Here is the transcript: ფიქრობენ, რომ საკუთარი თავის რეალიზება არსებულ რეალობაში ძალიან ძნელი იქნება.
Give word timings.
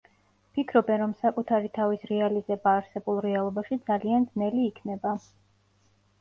ფიქრობენ, 0.53 0.95
რომ 1.01 1.11
საკუთარი 1.19 1.69
თავის 1.75 2.07
რეალიზება 2.11 2.73
არსებულ 2.79 3.21
რეალობაში 3.27 3.79
ძალიან 3.91 4.27
ძნელი 4.33 4.65
იქნება. 4.71 5.15